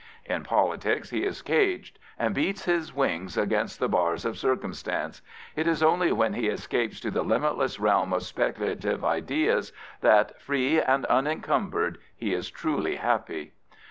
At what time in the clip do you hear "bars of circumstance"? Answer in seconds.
3.87-5.21